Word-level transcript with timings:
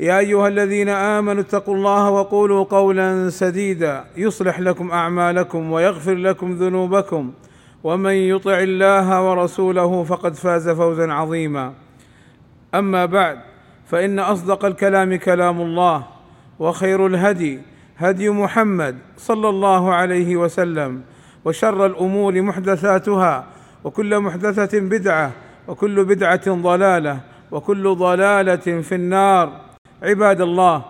يا 0.00 0.18
أيها 0.18 0.48
الذين 0.48 0.88
آمنوا 0.88 1.42
اتقوا 1.42 1.74
الله 1.74 2.10
وقولوا 2.10 2.64
قولا 2.64 3.30
سديدا 3.30 4.04
يصلح 4.16 4.60
لكم 4.60 4.90
أعمالكم 4.90 5.72
ويغفر 5.72 6.14
لكم 6.14 6.52
ذنوبكم 6.52 7.32
ومن 7.84 8.12
يطع 8.12 8.58
الله 8.58 9.30
ورسوله 9.30 10.04
فقد 10.04 10.34
فاز 10.34 10.68
فوزا 10.68 11.12
عظيما. 11.12 11.72
أما 12.74 13.06
بعد 13.06 13.38
فإن 13.86 14.18
أصدق 14.18 14.64
الكلام 14.64 15.16
كلام 15.16 15.60
الله 15.60 16.06
وخير 16.58 17.06
الهدي 17.06 17.60
هدي 17.96 18.30
محمد 18.30 18.98
صلى 19.16 19.48
الله 19.48 19.94
عليه 19.94 20.36
وسلم 20.36 21.02
وشر 21.44 21.86
الأمور 21.86 22.42
محدثاتها 22.42 23.46
وكل 23.84 24.20
محدثة 24.20 24.80
بدعة 24.80 25.30
وكل 25.68 26.04
بدعة 26.04 26.50
ضلالة 26.54 27.20
وكل 27.50 27.94
ضلالة 27.94 28.80
في 28.82 28.94
النار. 28.94 29.63
عباد 30.04 30.40
الله 30.40 30.82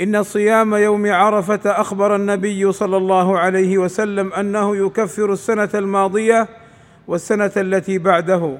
إن 0.00 0.22
صيام 0.22 0.74
يوم 0.74 1.12
عرفة 1.12 1.60
أخبر 1.66 2.16
النبي 2.16 2.72
صلى 2.72 2.96
الله 2.96 3.38
عليه 3.38 3.78
وسلم 3.78 4.32
أنه 4.32 4.76
يكفر 4.76 5.32
السنة 5.32 5.68
الماضية 5.74 6.48
والسنة 7.08 7.52
التي 7.56 7.98
بعده. 7.98 8.58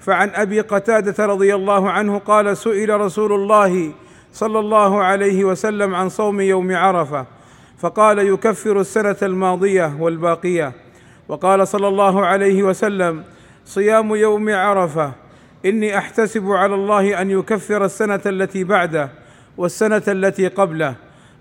فعن 0.00 0.30
أبي 0.34 0.60
قتادة 0.60 1.26
رضي 1.26 1.54
الله 1.54 1.90
عنه 1.90 2.18
قال 2.18 2.56
سئل 2.56 3.00
رسول 3.00 3.32
الله 3.32 3.92
صلى 4.32 4.58
الله 4.58 5.02
عليه 5.02 5.44
وسلم 5.44 5.94
عن 5.94 6.08
صوم 6.08 6.40
يوم 6.40 6.76
عرفة 6.76 7.26
فقال 7.78 8.18
يكفر 8.18 8.80
السنة 8.80 9.16
الماضية 9.22 9.96
والباقية. 10.00 10.72
وقال 11.28 11.68
صلى 11.68 11.88
الله 11.88 12.26
عليه 12.26 12.62
وسلم 12.62 13.22
صيام 13.64 14.14
يوم 14.14 14.54
عرفة 14.54 15.12
إني 15.66 15.98
أحتسب 15.98 16.50
على 16.50 16.74
الله 16.74 17.22
أن 17.22 17.30
يكفر 17.30 17.84
السنة 17.84 18.20
التي 18.26 18.64
بعده 18.64 19.10
والسنة 19.56 20.02
التي 20.08 20.48
قبله. 20.48 20.94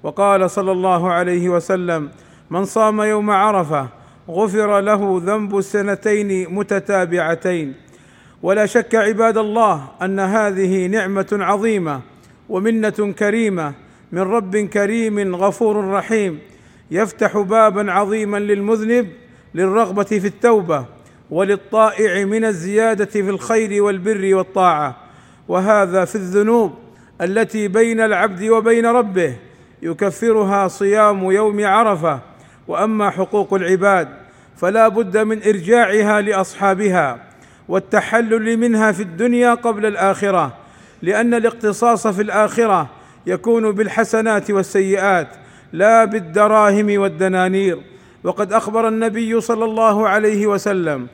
وقال 0.03 0.51
صلى 0.51 0.71
الله 0.71 1.11
عليه 1.11 1.49
وسلم 1.49 2.09
من 2.49 2.65
صام 2.65 3.01
يوم 3.01 3.31
عرفة 3.31 3.87
غفر 4.29 4.79
له 4.79 5.21
ذنب 5.25 5.57
السنتين 5.57 6.53
متتابعتين. 6.53 7.73
ولا 8.43 8.65
شك 8.65 8.95
عباد 8.95 9.37
الله 9.37 9.87
أن 10.01 10.19
هذه 10.19 10.87
نعمة 10.87 11.27
عظيمة 11.31 12.01
ومنة 12.49 13.13
كريمة 13.19 13.73
من 14.11 14.21
رب 14.21 14.57
كريم 14.57 15.35
غفور 15.35 15.87
رحيم 15.87 16.39
يفتح 16.91 17.37
بابا 17.37 17.91
عظيما 17.91 18.37
للمذنب 18.37 19.07
للرغبة 19.55 20.03
في 20.03 20.27
التوبة 20.27 20.85
وللطائع 21.31 22.25
من 22.25 22.45
الزيادة 22.45 23.05
في 23.05 23.29
الخير 23.29 23.83
والبر 23.83 24.35
والطاعة. 24.35 24.95
وهذا 25.47 26.05
في 26.05 26.15
الذنوب 26.15 26.73
التي 27.21 27.67
بين 27.67 27.99
العبد 27.99 28.43
وبين 28.43 28.85
ربه 28.85 29.35
يكفرها 29.81 30.67
صيام 30.67 31.31
يوم 31.31 31.65
عرفة. 31.65 32.19
وأما 32.67 33.09
حقوق 33.09 33.53
العباد 33.53 34.07
فلا 34.57 34.87
بد 34.87 35.17
من 35.17 35.43
إرجاعها 35.43 36.21
لأصحابها 36.21 37.19
والتحلل 37.67 38.57
منها 38.57 38.91
في 38.91 39.03
الدنيا 39.03 39.53
قبل 39.53 39.85
الآخرة 39.85 40.53
لأن 41.01 41.33
الاقتصاص 41.33 42.07
في 42.07 42.21
الآخرة 42.21 42.89
يكون 43.27 43.71
بالحسنات 43.71 44.51
والسيئات 44.51 45.27
لا 45.73 46.05
بالدراهم 46.05 47.01
والدنانير. 47.01 47.79
وقد 48.27 48.53
أخبر 48.53 48.87
النبي 48.87 49.41
صلى 49.41 49.65
الله 49.65 50.07
عليه 50.07 50.47
وسلم 50.47 51.07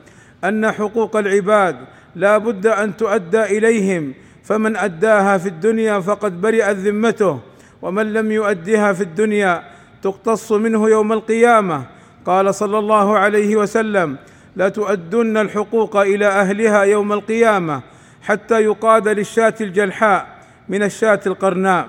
أن 0.44 0.72
حقوق 0.72 1.16
العباد 1.16 1.76
لا 2.14 2.38
بد 2.38 2.66
أن 2.66 2.96
تؤدى 2.96 3.42
إليهم 3.42 4.14
فمن 4.44 4.76
أداها 4.76 5.38
في 5.38 5.48
الدنيا 5.48 6.00
فقد 6.00 6.40
برئت 6.40 6.76
ذمته 6.76 7.40
ومن 7.82 8.12
لم 8.12 8.32
يؤدها 8.32 8.92
في 8.92 9.00
الدنيا 9.00 9.62
تقتص 10.02 10.52
منه 10.52 10.90
يوم 10.90 11.12
القيامة. 11.12 11.84
قال 12.26 12.54
صلى 12.54 12.78
الله 12.78 13.18
عليه 13.18 13.56
وسلم 13.56 14.16
لا 14.56 14.68
تؤدن 14.68 15.36
الحقوق 15.36 15.96
إلى 15.96 16.26
أهلها 16.26 16.82
يوم 16.82 17.12
القيامة 17.12 17.82
حتى 18.22 18.60
يقاد 18.60 19.08
للشاة 19.08 19.54
الجلحاء 19.60 20.26
من 20.68 20.82
الشاة 20.82 21.20
القرناء. 21.26 21.88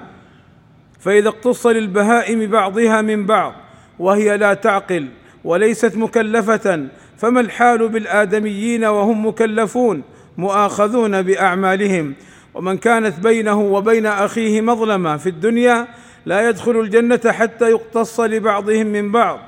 فإذا 1.00 1.30
اقتص 1.30 1.68
للبهائم 1.68 2.52
بعضها 2.52 3.02
من 3.02 3.26
بعض 3.26 3.65
وهي 4.00 4.38
لا 4.38 4.54
تعقل 4.54 5.08
وليست 5.44 5.98
مكلفة 5.98 6.88
فما 7.18 7.40
الحال 7.40 7.90
بالآدميين 7.90 8.86
وهم 8.86 9.28
مكلفون 9.28 10.04
مؤاخذون 10.38 11.22
بأعمالهم؟ 11.22 12.14
ومن 12.54 12.78
كانت 12.78 13.20
بينه 13.20 13.62
وبين 13.62 14.06
أخيه 14.06 14.62
مظلمة 14.62 15.18
في 15.18 15.30
الدنيا 15.30 15.88
لا 16.26 16.50
يدخل 16.50 16.80
الجنة 16.80 17.22
حتى 17.32 17.70
يقتص 17.70 18.20
لبعضهم 18.20 18.88
من 18.88 19.12
بعض. 19.12 19.40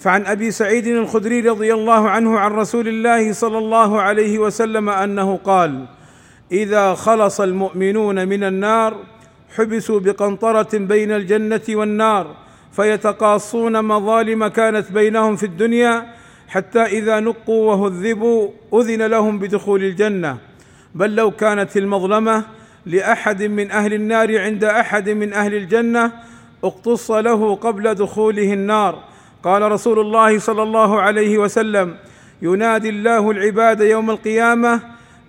فعن 0.00 0.26
أبي 0.26 0.50
سعيد 0.50 0.86
الخدري 0.86 1.40
رضي 1.40 1.74
الله 1.74 2.08
عنه 2.08 2.38
عن 2.38 2.52
رسول 2.52 2.88
الله 2.88 3.32
صلى 3.32 3.58
الله 3.58 4.00
عليه 4.00 4.38
وسلم 4.38 4.88
أنه 4.88 5.36
قال 5.36 5.86
إذا 6.52 6.94
خلص 6.94 7.40
المؤمنون 7.40 8.28
من 8.28 8.44
النار 8.44 8.96
حبسوا 9.56 10.00
بقنطرة 10.00 10.78
بين 10.78 11.12
الجنة 11.12 11.62
والنار 11.68 12.36
فيتقاصون 12.76 13.84
مظالم 13.84 14.46
كانت 14.46 14.92
بينهم 14.92 15.36
في 15.36 15.46
الدنيا 15.46 16.06
حتى 16.48 16.82
إذا 16.82 17.20
نقوا 17.20 17.74
وهذبوا 17.74 18.50
أذن 18.74 19.02
لهم 19.02 19.38
بدخول 19.38 19.84
الجنة. 19.84 20.38
بل 20.94 21.14
لو 21.14 21.30
كانت 21.30 21.76
المظلمة 21.76 22.44
لأحد 22.86 23.42
من 23.42 23.70
أهل 23.70 23.94
النار 23.94 24.40
عند 24.40 24.64
أحد 24.64 25.10
من 25.10 25.32
أهل 25.32 25.54
الجنة 25.54 26.12
اقتص 26.64 27.10
له 27.10 27.54
قبل 27.54 27.94
دخوله 27.94 28.52
النار. 28.52 29.04
قال 29.42 29.72
رسول 29.72 29.98
الله 29.98 30.38
صلى 30.38 30.62
الله 30.62 31.00
عليه 31.00 31.38
وسلم 31.38 31.96
ينادي 32.42 32.88
الله 32.88 33.30
العباد 33.30 33.80
يوم 33.80 34.10
القيامة 34.10 34.80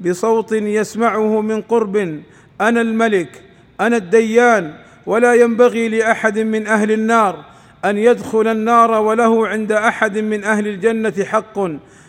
بصوت 0.02 0.52
يسمعه 0.52 1.42
من 1.42 1.62
قرب 1.62 2.20
أنا 2.62 2.82
الملك 2.82 3.42
أنا 3.80 3.98
الديان 3.98 4.74
ولا 5.06 5.34
ينبغي 5.34 5.90
لأحد 5.90 6.40
من 6.40 6.68
أهل 6.68 6.92
النار 6.92 7.46
أن 7.86 7.98
يدخل 7.98 8.48
النار 8.48 8.92
وله 8.92 9.48
عند 9.48 9.72
أحد 9.72 10.18
من 10.18 10.44
أهل 10.44 10.68
الجنة 10.68 11.14
حق 11.24 11.60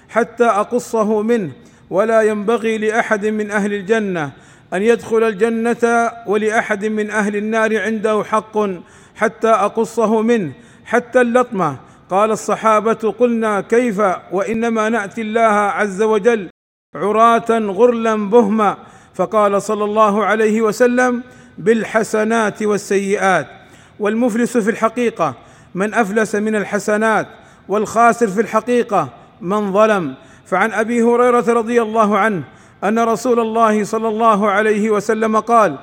حتى 0.09 0.45
أقصه 0.45 1.23
منه. 1.23 1.51
ولا 1.91 2.23
ينبغي 2.23 2.79
لأحد 2.79 3.27
من 3.27 3.51
أهل 3.51 3.75
الجنة 3.75 4.31
أن 4.75 4.83
يدخل 4.83 5.23
الجنة 5.25 6.11
ولأحد 6.27 6.85
من 6.85 7.11
أهل 7.11 7.37
النار 7.37 7.81
عنده 7.81 8.25
حق 8.25 8.59
حتى 9.15 9.49
أقصه 9.49 10.23
منه. 10.23 10.53
حتى 10.85 11.21
اللطمة. 11.21 11.77
قال 12.11 12.31
الصحابة 12.31 13.15
قلنا 13.19 13.61
كيف 13.61 14.01
وإنما 14.33 14.89
نأتي 14.89 15.21
الله 15.21 15.41
عز 15.79 16.03
وجل 16.03 16.49
عراة 16.95 17.51
غرلا 17.51 18.31
بهما. 18.31 18.77
فقال 19.15 19.63
صلى 19.63 19.85
الله 19.85 20.25
عليه 20.25 20.63
وسلم 20.63 21.23
بالحسنات 21.59 22.63
والسيئات 22.63 23.47
والمفلس 24.01 24.57
في 24.57 24.71
الحقيقة 24.71 25.35
من 25.75 25.95
أفلس 25.95 26.35
من 26.35 26.57
الحسنات 26.57 27.27
والخاسر 27.69 28.29
في 28.29 28.41
الحقيقة 28.41 29.09
من 29.41 29.73
ظلم. 29.73 30.15
فعن 30.47 30.73
أبي 30.73 31.03
هريرة 31.03 31.53
رضي 31.53 31.83
الله 31.83 32.19
عنه 32.19 32.43
أن 32.85 32.99
رسول 32.99 33.41
الله 33.41 33.85
صلى 33.85 34.09
الله 34.09 34.51
عليه 34.51 34.91
وسلم 34.91 35.37
قال 35.41 35.79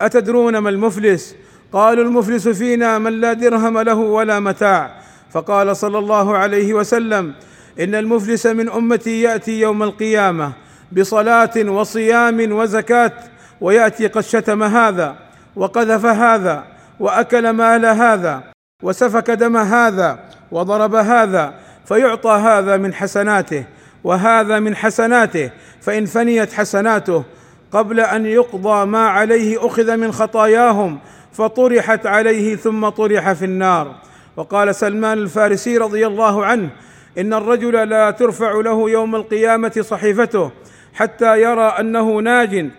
أتدرون 0.00 0.58
ما 0.58 0.70
المفلس؟ 0.70 1.34
قالوا 1.72 2.04
المفلس 2.04 2.48
فينا 2.48 2.98
من 2.98 3.20
لا 3.20 3.32
درهم 3.32 3.78
له 3.78 3.94
ولا 3.94 4.40
متاع. 4.40 5.00
فقال 5.30 5.76
صلى 5.76 5.98
الله 5.98 6.36
عليه 6.36 6.74
وسلم 6.74 7.34
إن 7.80 7.94
المفلس 7.94 8.46
من 8.46 8.68
أمتي 8.68 9.20
يأتي 9.20 9.60
يوم 9.60 9.82
القيامة 9.82 10.52
بصلاة 10.92 11.50
وصيام 11.56 12.52
وزكاة 12.52 13.12
ويأتي 13.60 14.06
قد 14.06 14.20
شتم 14.20 14.62
هذا 14.62 15.16
وقذف 15.56 16.06
هذا 16.06 16.64
وأكل 17.00 17.50
مال 17.50 17.86
هذا 17.86 18.42
وسفك 18.82 19.30
دم 19.30 19.56
هذا 19.56 20.18
وضرب 20.50 20.94
هذا 20.94 21.54
فيعطى 21.84 22.30
هذا 22.30 22.76
من 22.76 22.94
حسناته 22.94 23.64
وهذا 24.04 24.58
من 24.58 24.76
حسناته 24.76 25.50
فإن 25.80 26.06
فنيت 26.06 26.52
حسناته 26.52 27.24
قبل 27.72 28.00
أن 28.00 28.26
يقضى 28.26 28.86
ما 28.86 29.08
عليه 29.08 29.66
أخذ 29.66 29.96
من 29.96 30.12
خطاياهم 30.12 30.98
فطرحت 31.32 32.06
عليه 32.06 32.56
ثم 32.56 32.88
طرح 32.88 33.32
في 33.32 33.44
النار. 33.44 33.94
وقال 34.36 34.74
سلمان 34.74 35.18
الفارسي 35.18 35.78
رضي 35.78 36.06
الله 36.06 36.44
عنه 36.44 36.70
إن 37.18 37.34
الرجل 37.34 37.88
لا 37.88 38.10
ترفع 38.10 38.52
له 38.52 38.90
يوم 38.90 39.14
القيامة 39.14 39.84
صحيفته 39.90 40.50
حتى 40.94 41.42
يرى 41.42 41.62
أنه 41.62 42.18
ناج 42.18 42.70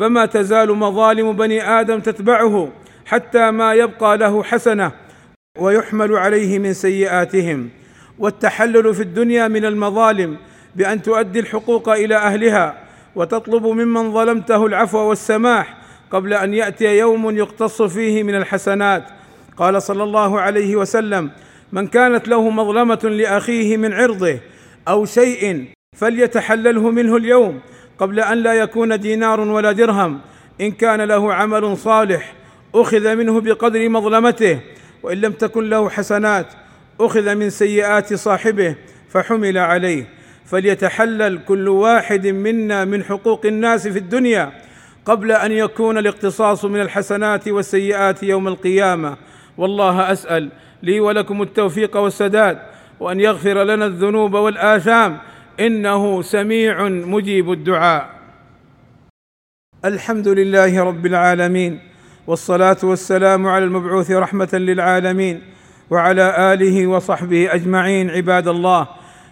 فما 0.00 0.26
تزال 0.26 0.74
مظالم 0.74 1.32
بني 1.32 1.80
آدم 1.80 2.00
تتبعه 2.00 2.72
حتى 3.06 3.50
ما 3.50 3.74
يبقى 3.74 4.18
له 4.18 4.42
حسنة 4.42 4.92
ويحمل 5.58 6.16
عليه 6.16 6.58
من 6.58 6.72
سيئاتهم. 6.72 7.68
والتحلل 8.18 8.94
في 8.94 9.02
الدنيا 9.02 9.48
من 9.48 9.64
المظالم 9.64 10.36
بأن 10.76 11.02
تؤدي 11.02 11.40
الحقوق 11.40 11.88
إلى 11.88 12.16
أهلها 12.16 12.78
وتطلب 13.14 13.66
ممن 13.66 14.12
ظلمته 14.12 14.66
العفو 14.66 14.98
والسماح 14.98 15.76
قبل 16.10 16.34
أن 16.34 16.54
يأتي 16.54 16.98
يوم 16.98 17.36
يقتص 17.36 17.82
فيه 17.82 18.22
من 18.22 18.34
الحسنات. 18.34 19.04
قال 19.56 19.82
صلى 19.82 20.02
الله 20.02 20.40
عليه 20.40 20.76
وسلم 20.76 21.30
من 21.72 21.86
كانت 21.86 22.28
له 22.28 22.50
مظلمة 22.50 23.00
لأخيه 23.04 23.76
من 23.76 23.92
عرضه 23.92 24.38
أو 24.88 25.04
شيء 25.04 25.64
فليتحلله 25.96 26.90
منه 26.90 27.16
اليوم 27.16 27.60
قبل 28.00 28.20
أن 28.20 28.38
لا 28.38 28.54
يكون 28.54 29.00
دينار 29.00 29.40
ولا 29.40 29.72
درهم 29.72 30.20
إن 30.60 30.70
كان 30.70 31.00
له 31.00 31.34
عمل 31.34 31.76
صالح 31.76 32.32
أخذ 32.74 33.14
منه 33.14 33.40
بقدر 33.40 33.88
مظلمته 33.88 34.60
وإن 35.02 35.20
لم 35.20 35.32
تكن 35.32 35.70
له 35.70 35.88
حسنات 35.90 36.46
أخذ 37.00 37.34
من 37.34 37.50
سيئات 37.50 38.14
صاحبه 38.14 38.74
فحمل 39.10 39.58
عليه. 39.58 40.04
فليتحلل 40.46 41.38
كل 41.48 41.68
واحد 41.68 42.26
منا 42.26 42.84
من 42.84 43.04
حقوق 43.04 43.46
الناس 43.46 43.88
في 43.88 43.98
الدنيا 43.98 44.52
قبل 45.04 45.32
أن 45.32 45.52
يكون 45.52 45.98
الاقتصاص 45.98 46.64
من 46.64 46.80
الحسنات 46.80 47.48
والسيئات 47.48 48.22
يوم 48.22 48.48
القيامة. 48.48 49.16
والله 49.58 50.12
أسأل 50.12 50.50
لي 50.82 51.00
ولكم 51.00 51.42
التوفيق 51.42 51.96
والسداد 51.96 52.58
وأن 53.00 53.20
يغفر 53.20 53.62
لنا 53.62 53.86
الذنوب 53.86 54.34
والآثام 54.34 55.18
إنه 55.60 56.22
سميع 56.22 56.88
مجيب 56.88 57.52
الدعاء. 57.52 58.10
الحمد 59.84 60.28
لله 60.28 60.84
رب 60.84 61.06
العالمين 61.06 61.80
والصلاة 62.26 62.76
والسلام 62.82 63.46
على 63.46 63.64
المبعوث 63.64 64.10
رحمة 64.10 64.48
للعالمين 64.52 65.42
وعلى 65.90 66.52
آله 66.52 66.86
وصحبه 66.86 67.54
أجمعين 67.54 68.10
عباد 68.10 68.48
الله. 68.48 68.88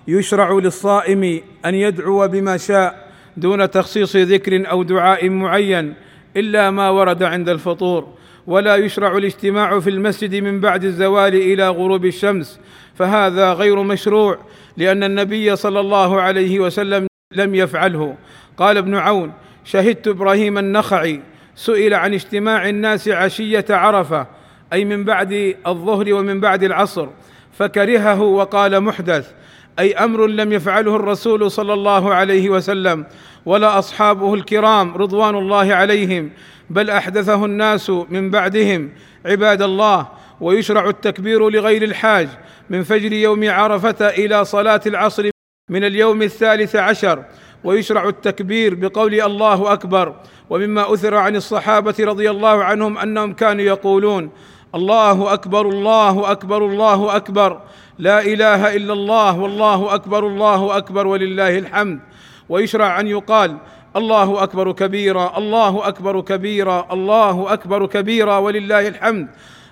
يشرع 0.08 0.52
للصائم 0.52 1.40
أن 1.64 1.74
يدعو 1.74 2.28
بما 2.28 2.56
شاء 2.56 3.08
دون 3.36 3.70
تخصيص 3.70 4.16
ذكر 4.16 4.70
أو 4.70 4.82
دعاء 4.82 5.28
معين 5.28 5.94
إلا 6.36 6.70
ما 6.70 6.90
ورد 6.90 7.22
عند 7.22 7.48
الفطور. 7.48 8.08
ولا 8.48 8.76
يشرع 8.76 9.16
الاجتماع 9.16 9.80
في 9.80 9.90
المسجد 9.90 10.34
من 10.34 10.60
بعد 10.60 10.84
الزوال 10.84 11.34
إلى 11.34 11.68
غروب 11.68 12.04
الشمس 12.04 12.60
فهذا 12.94 13.52
غير 13.52 13.82
مشروع 13.82 14.38
لأن 14.76 15.04
النبي 15.04 15.56
صلى 15.56 15.80
الله 15.80 16.20
عليه 16.20 16.60
وسلم 16.60 17.06
لم 17.32 17.54
يفعله. 17.54 18.16
قال 18.56 18.76
ابن 18.76 18.94
عون 18.94 19.32
شهدت 19.64 20.08
إبراهيم 20.08 20.58
النخعي 20.58 21.20
سئل 21.54 21.94
عن 21.94 22.14
اجتماع 22.14 22.68
الناس 22.68 23.08
عشية 23.08 23.64
عرفة 23.70 24.26
أي 24.72 24.84
من 24.84 25.04
بعد 25.04 25.54
الظهر 25.66 26.14
ومن 26.14 26.40
بعد 26.40 26.62
العصر 26.62 27.08
فكرهه 27.52 28.22
وقال 28.22 28.80
محدث 28.80 29.32
أي 29.78 29.94
أمر 29.94 30.26
لم 30.26 30.52
يفعله 30.52 30.96
الرسول 30.96 31.50
صلى 31.50 31.72
الله 31.72 32.14
عليه 32.14 32.50
وسلم 32.50 33.06
ولا 33.46 33.78
أصحابه 33.78 34.34
الكرام 34.34 34.96
رضوان 34.96 35.34
الله 35.34 35.74
عليهم 35.74 36.30
بل 36.70 36.90
أحدثه 36.90 37.44
الناس 37.44 37.90
من 37.90 38.30
بعدهم 38.30 38.90
عباد 39.26 39.62
الله 39.62 40.08
ويشرع 40.40 40.88
التكبير 40.88 41.50
لغير 41.50 41.82
الحاج 41.82 42.28
من 42.70 42.82
فجر 42.82 43.12
يوم 43.12 43.50
عرفة 43.50 44.08
إلى 44.08 44.44
صلاة 44.44 44.80
العصر 44.86 45.30
من 45.70 45.84
اليوم 45.84 46.22
الثالث 46.22 46.76
عشر 46.76 47.24
ويشرع 47.64 48.08
التكبير 48.08 48.74
بقول 48.74 49.20
الله 49.20 49.72
أكبر 49.72 50.14
ومما 50.50 50.94
أثر 50.94 51.14
عن 51.14 51.36
الصحابة 51.36 51.94
رضي 52.00 52.30
الله 52.30 52.64
عنهم 52.64 52.98
أنهم 52.98 53.32
كانوا 53.32 53.64
يقولون 53.64 54.30
الله 54.74 55.32
أكبر 55.32 55.68
الله 55.68 56.32
أكبر 56.32 56.66
الله 56.66 57.16
أكبر 57.16 57.60
لا 57.98 58.20
إله 58.20 58.76
إلا 58.76 58.92
الله 58.92 59.38
والله 59.38 59.94
أكبر 59.94 60.26
الله 60.26 60.76
أكبر 60.76 61.06
ولله 61.06 61.58
الحمد. 61.58 62.00
ويشرع 62.48 63.00
أن 63.00 63.06
يقال 63.06 63.56
الله 63.96 64.42
أكبر 64.42 64.72
كبيرا 64.72 65.38
الله 65.38 65.88
أكبر 65.88 66.20
كبيرا 66.20 66.86
الله 66.92 67.52
أكبر 67.52 67.86
كبيرا 67.86 68.38
ولله 68.38 68.88
الحمد. 68.88 69.28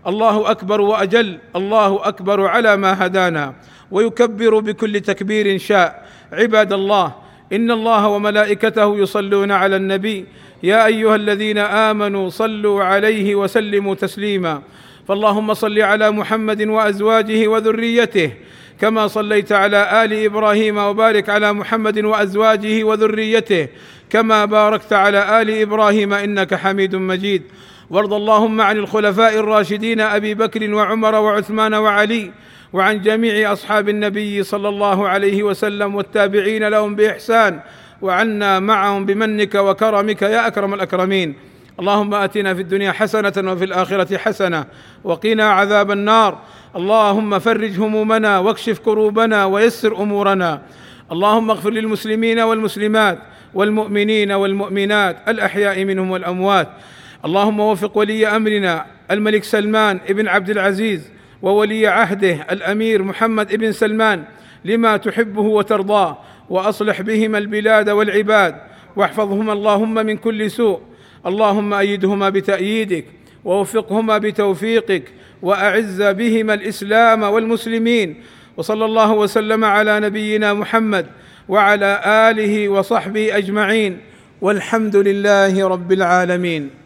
الله 0.07 0.51
أكبر 0.51 0.81
وأجل 0.81 1.39
الله 1.57 2.09
أكبر 2.09 2.47
على 2.47 2.77
ما 2.77 3.07
هدانا. 3.07 3.55
ويكبر 3.91 4.59
بكل 4.59 5.01
تكبير 5.01 5.59
شاء. 5.59 6.07
عباد 6.33 6.73
الله 6.73 7.15
إن 7.53 7.71
الله 7.71 8.09
وملائكته 8.09 8.97
يصلون 8.97 9.53
على 9.53 9.77
النبي. 9.77 10.27
يا 10.63 10.87
أيها 10.87 11.15
الذين 11.15 11.59
آمنوا 11.59 12.29
صلوا 12.29 12.85
عليه 12.85 13.35
وسلموا 13.35 13.95
تسليما. 13.95 14.63
فاللهم 15.09 15.55
صل 15.55 15.81
على 15.81 16.11
محمد 16.11 16.63
وأزواجه 16.63 17.49
وذريته. 17.49 18.31
كما 18.81 19.07
صليت 19.07 19.53
على 19.53 20.05
آل 20.05 20.25
إبراهيم 20.25 20.79
وبارك 20.79 21.29
على 21.29 21.53
محمد 21.53 21.99
وأزواجه 22.05 22.85
وذريته 22.85 23.69
كما 24.11 24.45
باركت 24.45 24.93
على 24.93 25.43
آل 25.43 25.51
إبراهيم 25.51 26.13
إنك 26.13 26.55
حميد 26.55 26.97
مجيد. 26.97 27.43
وارض 27.91 28.13
اللهم 28.13 28.61
عن 28.61 28.77
الخلفاء 28.77 29.39
الراشدين 29.39 30.01
أبي 30.01 30.35
بكر 30.35 30.75
وعمر 30.75 31.15
وعثمان 31.15 31.75
وعلي 31.75 32.31
وعن 32.73 33.01
جميع 33.01 33.53
أصحاب 33.53 33.89
النبي 33.89 34.43
صلى 34.43 34.69
الله 34.69 35.09
عليه 35.09 35.43
وسلم 35.43 35.95
والتابعين 35.95 36.69
لهم 36.69 36.95
بإحسان 36.95 37.61
وعنا 38.03 38.61
معهم 38.61 39.07
بمنك 39.07 39.55
وكرمك 39.55 40.23
يا 40.23 40.47
أكرم 40.47 40.75
الأكرمين. 40.75 41.35
اللهم 41.81 42.15
آتنا 42.15 42.55
في 42.55 42.61
الدنيا 42.61 42.93
حسنة 42.93 43.53
وفي 43.53 43.65
الآخرة 43.65 44.17
حسنة 44.17 44.65
وقنا 45.05 45.51
عذاب 45.51 45.91
النار. 45.91 46.39
اللهم 46.77 47.39
فرج 47.39 47.81
همومنا 47.81 48.39
واكشف 48.39 48.79
كروبنا 48.79 49.45
ويسر 49.45 49.97
أمورنا. 50.03 50.63
اللهم 51.13 51.51
اغفر 51.51 51.71
للمسلمين 51.71 52.41
والمسلمات 52.41 53.19
والمؤمنين 53.55 54.33
والمؤمنات 54.33 55.17
الأحياء 55.29 55.85
منهم 55.85 56.11
والأموات. 56.11 56.69
اللهم 57.25 57.61
وفق 57.61 57.99
ولي 57.99 58.27
أمرنا 58.27 58.87
الملك 59.11 59.45
سلمان 59.45 60.01
ابن 60.09 60.29
عبد 60.29 60.51
العزيز 60.51 61.11
وولي 61.43 61.87
عهده 61.87 62.47
الأمير 62.51 63.03
محمد 63.03 63.53
ابن 63.53 63.73
سلمان 63.73 64.25
لما 64.65 64.97
تحبه 64.97 65.43
وترضاه 65.43 66.19
وأصلح 66.51 67.03
بهما 67.03 67.39
البلاد 67.39 67.91
والعباد 67.91 68.57
واحفظهما 68.97 69.53
اللهم 69.53 69.95
من 69.95 70.17
كل 70.17 70.51
سوء. 70.51 70.81
اللهم 71.27 71.75
أيدهما 71.75 72.29
بتأييدك 72.29 73.05
ووفقهما 73.45 74.19
بتوفيقك 74.19 75.03
وأعز 75.43 76.03
بهما 76.03 76.55
الإسلام 76.55 77.23
والمسلمين 77.23 78.23
وصلى 78.57 78.85
الله 78.85 79.13
وسلم 79.13 79.65
على 79.65 80.01
نبينا 80.01 80.55
محمد 80.55 81.07
وعلى 81.49 82.01
آله 82.31 82.69
وصحبه 82.69 83.37
أجمعين 83.37 83.99
والحمد 84.41 84.97
لله 84.97 85.69
رب 85.69 85.93
العالمين 85.93 86.86